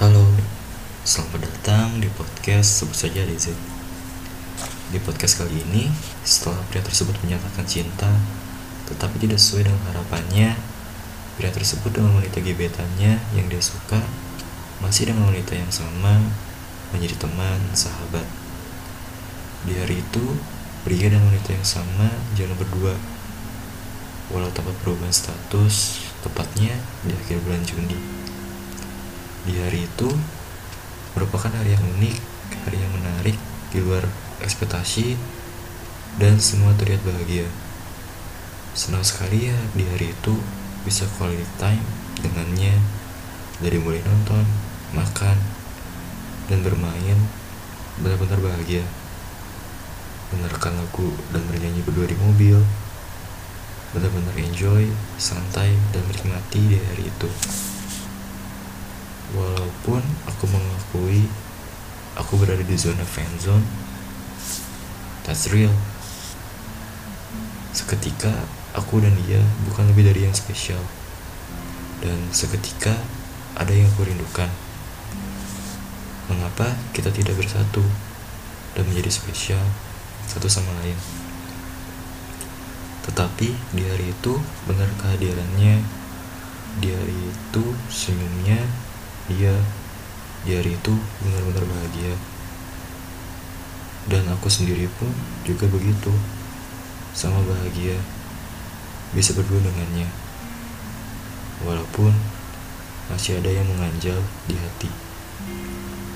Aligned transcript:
Halo, 0.00 0.24
selamat 1.04 1.44
datang 1.44 2.00
di 2.00 2.08
podcast 2.16 2.80
sebut 2.80 2.96
saja 2.96 3.20
DZ. 3.20 3.52
Di 4.88 4.96
podcast 4.96 5.36
kali 5.36 5.60
ini, 5.60 5.92
setelah 6.24 6.56
pria 6.72 6.80
tersebut 6.80 7.12
menyatakan 7.20 7.68
cinta, 7.68 8.08
tetapi 8.88 9.20
tidak 9.20 9.36
sesuai 9.36 9.68
dengan 9.68 9.84
harapannya, 9.92 10.56
pria 11.36 11.52
tersebut 11.52 11.92
dengan 11.92 12.16
wanita 12.16 12.40
gebetannya 12.40 13.20
yang 13.36 13.46
dia 13.52 13.60
suka 13.60 14.00
masih 14.80 15.12
dengan 15.12 15.28
wanita 15.28 15.52
yang 15.52 15.68
sama 15.68 16.16
menjadi 16.96 17.20
teman, 17.20 17.60
sahabat. 17.76 18.24
Di 19.68 19.84
hari 19.84 20.00
itu, 20.00 20.24
pria 20.80 21.12
dan 21.12 21.28
wanita 21.28 21.52
yang 21.52 21.66
sama 21.68 22.08
jalan 22.40 22.56
berdua. 22.56 22.96
Walau 24.32 24.48
tanpa 24.48 24.72
perubahan 24.80 25.12
status, 25.12 26.08
tepatnya 26.24 26.72
di 27.04 27.12
akhir 27.12 27.44
bulan 27.44 27.60
Juni. 27.68 28.19
Di 29.48 29.56
hari 29.56 29.88
itu 29.88 30.08
merupakan 31.16 31.48
hari 31.48 31.72
yang 31.72 31.84
unik, 31.96 32.16
hari 32.68 32.76
yang 32.76 32.92
menarik 32.92 33.36
di 33.72 33.78
luar 33.80 34.04
ekspektasi 34.44 35.16
dan 36.20 36.36
semua 36.36 36.76
terlihat 36.76 37.00
bahagia. 37.06 37.48
Senang 38.76 39.02
sekali 39.02 39.48
ya 39.48 39.58
di 39.72 39.88
hari 39.88 40.12
itu 40.12 40.36
bisa 40.84 41.08
quality 41.16 41.46
time 41.56 41.84
dengannya 42.20 42.76
dari 43.60 43.80
mulai 43.80 44.00
nonton, 44.04 44.44
makan, 44.92 45.36
dan 46.48 46.58
bermain 46.60 47.18
benar-benar 48.00 48.40
bahagia. 48.44 48.84
Mendengarkan 50.30 50.78
lagu 50.78 51.10
dan 51.34 51.42
bernyanyi 51.48 51.80
berdua 51.82 52.06
di 52.06 52.16
mobil, 52.20 52.56
benar-benar 53.96 54.36
enjoy, 54.38 54.86
santai, 55.18 55.74
dan 55.90 56.02
menikmati 56.06 56.60
di 56.70 56.78
hari 56.78 57.10
itu. 57.10 57.30
Walaupun 59.30 60.02
aku 60.26 60.44
mengakui 60.50 61.30
aku 62.18 62.34
berada 62.34 62.66
di 62.66 62.74
zona 62.74 63.06
zone, 63.38 63.62
that's 65.22 65.50
real. 65.54 65.70
Seketika 67.70 68.34
aku 68.74 68.98
dan 68.98 69.14
dia 69.26 69.38
bukan 69.70 69.86
lebih 69.94 70.10
dari 70.10 70.26
yang 70.26 70.34
spesial. 70.34 70.82
Dan 72.02 72.18
seketika 72.34 72.96
ada 73.54 73.70
yang 73.70 73.86
aku 73.94 74.08
rindukan. 74.08 74.50
Mengapa 76.26 76.74
kita 76.90 77.10
tidak 77.14 77.38
bersatu 77.38 77.82
dan 78.74 78.86
menjadi 78.86 79.10
spesial 79.10 79.62
satu 80.26 80.50
sama 80.50 80.74
lain? 80.82 80.98
Tetapi 83.06 83.48
di 83.74 83.82
hari 83.86 84.14
itu 84.14 84.38
benar 84.66 84.86
kehadirannya, 85.02 85.82
di 86.78 86.88
hari 86.94 87.18
itu 87.30 87.64
senyumnya, 87.90 88.62
dia 89.30 89.54
di 90.42 90.58
hari 90.58 90.74
itu 90.74 90.92
benar-benar 91.22 91.64
bahagia. 91.64 92.14
Dan 94.10 94.26
aku 94.34 94.50
sendiri 94.50 94.90
pun 94.98 95.08
juga 95.46 95.70
begitu 95.70 96.10
sama 97.14 97.38
bahagia 97.46 97.94
bisa 99.14 99.30
berdua 99.38 99.62
dengannya. 99.62 100.10
Walaupun 101.62 102.10
masih 103.12 103.38
ada 103.38 103.50
yang 103.54 103.66
menganjal 103.70 104.18
di 104.50 104.58
hati 104.58 104.90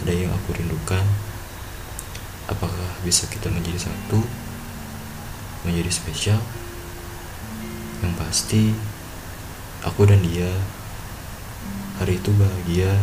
ada 0.00 0.12
yang 0.16 0.32
aku 0.32 0.56
rindukan. 0.56 1.04
Apakah 2.48 2.90
bisa 3.06 3.28
kita 3.30 3.52
menjadi 3.52 3.86
satu 3.86 4.24
menjadi 5.62 5.92
spesial? 5.92 6.40
Yang 8.00 8.14
pasti 8.16 8.62
aku 9.84 10.08
dan 10.08 10.24
dia 10.24 10.48
hari 12.00 12.16
itu 12.16 12.32
bahagia 12.32 12.96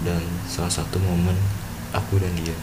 dan 0.00 0.24
salah 0.48 0.72
satu 0.72 0.96
momen 0.96 1.36
aku 1.92 2.16
dan 2.16 2.32
dia 2.40 2.56